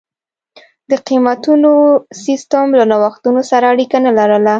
د 0.89 0.91
قېمتونو 1.07 1.71
سیستم 2.25 2.65
له 2.79 2.83
نوښتونو 2.91 3.41
سره 3.51 3.65
اړیکه 3.73 3.97
نه 4.05 4.11
لرله. 4.17 4.49